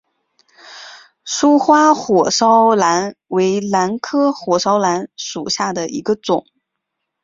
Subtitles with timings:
[1.23, 6.43] 疏花火烧兰为兰科火烧兰属下的一个种。